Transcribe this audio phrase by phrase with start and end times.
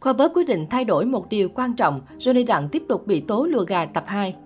[0.00, 3.20] Khoa bóp quyết định thay đổi một điều quan trọng, Johnny Đặng tiếp tục bị
[3.20, 4.36] tố lừa gà tập 2.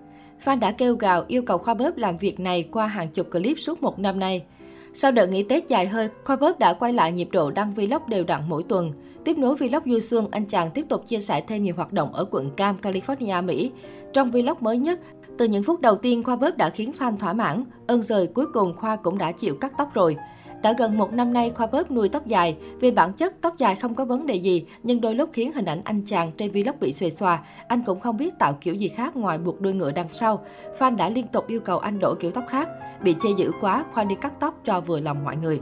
[0.43, 3.59] Fan đã kêu gào yêu cầu Khoa bóp làm việc này qua hàng chục clip
[3.59, 4.45] suốt một năm nay.
[4.93, 8.01] Sau đợt nghỉ Tết dài hơi, Khoa bóp đã quay lại nhịp độ đăng vlog
[8.07, 8.93] đều đặn mỗi tuần.
[9.25, 12.13] Tiếp nối vlog du xuân, anh chàng tiếp tục chia sẻ thêm nhiều hoạt động
[12.13, 13.71] ở quận Cam, California, Mỹ.
[14.13, 14.99] Trong vlog mới nhất,
[15.37, 18.45] từ những phút đầu tiên Khoa bóp đã khiến fan thỏa mãn, ơn rời cuối
[18.53, 20.15] cùng Khoa cũng đã chịu cắt tóc rồi.
[20.63, 22.57] Đã gần một năm nay, Khoa Bớp nuôi tóc dài.
[22.79, 25.65] Về bản chất, tóc dài không có vấn đề gì, nhưng đôi lúc khiến hình
[25.65, 27.43] ảnh anh chàng trên vlog bị xuề xòa.
[27.67, 30.45] Anh cũng không biết tạo kiểu gì khác ngoài buộc đuôi ngựa đằng sau.
[30.79, 32.69] Fan đã liên tục yêu cầu anh đổi kiểu tóc khác.
[33.01, 35.61] Bị chê dữ quá, Khoa đi cắt tóc cho vừa lòng mọi người.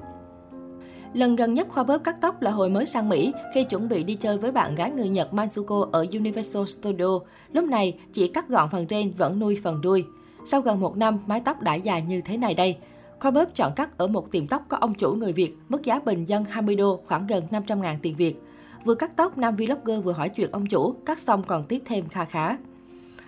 [1.14, 4.04] Lần gần nhất Khoa Bớp cắt tóc là hồi mới sang Mỹ, khi chuẩn bị
[4.04, 7.20] đi chơi với bạn gái người Nhật Mansuko ở Universal Studio.
[7.52, 10.06] Lúc này, chỉ cắt gọn phần trên vẫn nuôi phần đuôi.
[10.46, 12.78] Sau gần một năm, mái tóc đã dài như thế này đây.
[13.22, 16.00] Khoa bếp chọn cắt ở một tiệm tóc có ông chủ người Việt, mức giá
[16.00, 18.42] bình dân 20 đô, khoảng gần 500 ngàn tiền Việt.
[18.86, 22.10] Vừa cắt tóc, nam vlogger vừa hỏi chuyện ông chủ, cắt xong còn tiếp thêm
[22.10, 22.58] kha khá.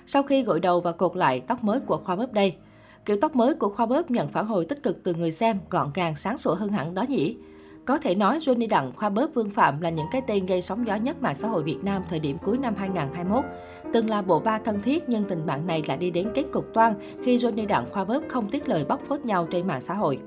[0.05, 2.55] Sau khi gội đầu và cột lại tóc mới của Khoa bếp đây,
[3.05, 5.91] kiểu tóc mới của Khoa bếp nhận phản hồi tích cực từ người xem, gọn
[5.93, 7.37] gàng, sáng sủa hơn hẳn đó nhỉ.
[7.85, 10.87] Có thể nói Johnny Đặng, Khoa Bớp Vương Phạm là những cái tên gây sóng
[10.87, 13.43] gió nhất mạng xã hội Việt Nam thời điểm cuối năm 2021.
[13.93, 16.73] Từng là bộ ba thân thiết nhưng tình bạn này lại đi đến kết cục
[16.73, 19.93] toan khi Johnny Đặng Khoa Bớp không tiếc lời bóc phốt nhau trên mạng xã
[19.93, 20.19] hội.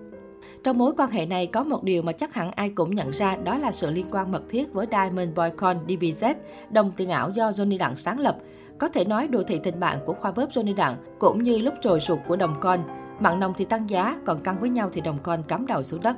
[0.65, 3.37] Trong mối quan hệ này có một điều mà chắc hẳn ai cũng nhận ra
[3.37, 6.35] đó là sự liên quan mật thiết với Diamond Boycon DBZ,
[6.71, 8.37] đồng tiền ảo do Johnny Đặng sáng lập.
[8.79, 11.75] Có thể nói đồ thị tình bạn của Khoa Bớp Johnny Đặng cũng như lúc
[11.81, 12.81] trồi ruột của đồng con.
[13.21, 16.03] Mặn nồng thì tăng giá, còn căng với nhau thì đồng con cắm đầu xuống
[16.03, 16.17] đất.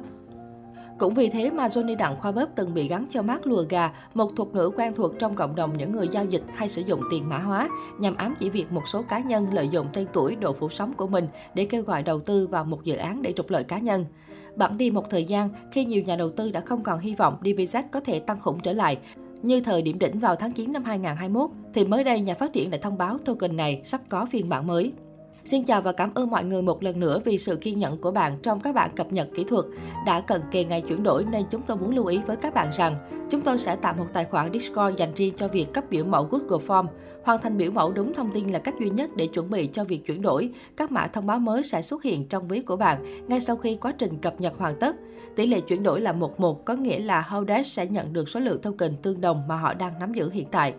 [0.99, 3.93] Cũng vì thế mà Johnny Đặng Khoa Bóp từng bị gắn cho mát lùa gà,
[4.15, 7.01] một thuật ngữ quen thuộc trong cộng đồng những người giao dịch hay sử dụng
[7.11, 7.69] tiền mã hóa,
[7.99, 10.93] nhằm ám chỉ việc một số cá nhân lợi dụng tên tuổi, độ phủ sóng
[10.93, 13.79] của mình để kêu gọi đầu tư vào một dự án để trục lợi cá
[13.79, 14.05] nhân.
[14.57, 17.37] Bẵng đi một thời gian, khi nhiều nhà đầu tư đã không còn hy vọng
[17.43, 18.99] DBZ có thể tăng khủng trở lại,
[19.43, 22.71] như thời điểm đỉnh vào tháng 9 năm 2021, thì mới đây nhà phát triển
[22.71, 24.93] đã thông báo token này sắp có phiên bản mới.
[25.51, 28.11] Xin chào và cảm ơn mọi người một lần nữa vì sự kiên nhẫn của
[28.11, 29.65] bạn trong các bạn cập nhật kỹ thuật.
[30.07, 32.71] Đã cận kỳ ngày chuyển đổi nên chúng tôi muốn lưu ý với các bạn
[32.73, 32.97] rằng
[33.31, 36.25] chúng tôi sẽ tạo một tài khoản Discord dành riêng cho việc cấp biểu mẫu
[36.25, 36.87] Google Form.
[37.23, 39.85] Hoàn thành biểu mẫu đúng thông tin là cách duy nhất để chuẩn bị cho
[39.85, 40.51] việc chuyển đổi.
[40.77, 43.77] Các mã thông báo mới sẽ xuất hiện trong ví của bạn ngay sau khi
[43.77, 44.97] quá trình cập nhật hoàn tất.
[45.37, 48.61] Tỷ lệ chuyển đổi là 11, có nghĩa là Howdash sẽ nhận được số lượng
[48.63, 50.75] token tương đồng mà họ đang nắm giữ hiện tại.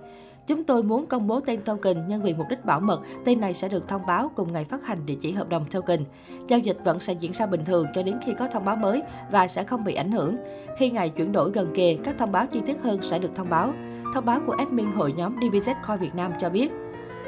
[0.49, 3.53] Chúng tôi muốn công bố tên token nhưng vì mục đích bảo mật, tên này
[3.53, 5.99] sẽ được thông báo cùng ngày phát hành địa chỉ hợp đồng token.
[6.47, 9.01] Giao dịch vẫn sẽ diễn ra bình thường cho đến khi có thông báo mới
[9.31, 10.37] và sẽ không bị ảnh hưởng.
[10.77, 13.49] Khi ngày chuyển đổi gần kề, các thông báo chi tiết hơn sẽ được thông
[13.49, 13.73] báo.
[14.13, 16.71] Thông báo của admin hội nhóm DBZ Coin Việt Nam cho biết,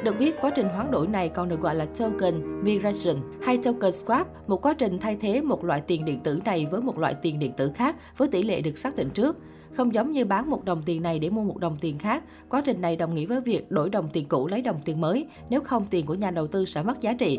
[0.04, 3.90] được biết, quá trình hoán đổi này còn được gọi là token migration hay token
[3.90, 7.14] swap, một quá trình thay thế một loại tiền điện tử này với một loại
[7.22, 9.36] tiền điện tử khác với tỷ lệ được xác định trước.
[9.74, 12.62] Không giống như bán một đồng tiền này để mua một đồng tiền khác, quá
[12.64, 15.60] trình này đồng nghĩa với việc đổi đồng tiền cũ lấy đồng tiền mới, nếu
[15.60, 17.38] không tiền của nhà đầu tư sẽ mất giá trị.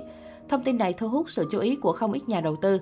[0.50, 2.82] Thông tin này thu hút sự chú ý của không ít nhà đầu tư.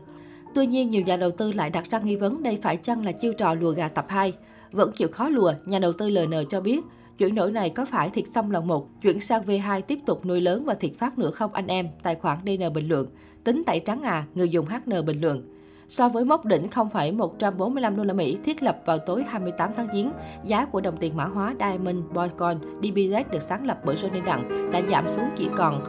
[0.55, 3.11] Tuy nhiên, nhiều nhà đầu tư lại đặt ra nghi vấn đây phải chăng là
[3.11, 4.33] chiêu trò lùa gà tập 2.
[4.71, 6.81] Vẫn chịu khó lùa, nhà đầu tư LN cho biết,
[7.17, 10.41] chuyển đổi này có phải thiệt xong lần một, chuyển sang V2 tiếp tục nuôi
[10.41, 13.07] lớn và thiệt phát nữa không anh em, tài khoản DN bình luận.
[13.43, 15.43] Tính tẩy trắng à, người dùng HN bình luận.
[15.91, 20.11] So với mốc đỉnh 0,145 đô la Mỹ thiết lập vào tối 28 tháng Giêng.
[20.43, 24.71] giá của đồng tiền mã hóa Diamond Bitcoin DBZ được sáng lập bởi Johnny Đặng
[24.71, 25.83] đã giảm xuống chỉ còn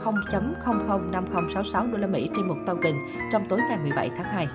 [0.65, 2.95] 0.005066 đô la Mỹ trên một token
[3.33, 4.47] trong tối ngày 17 tháng 2.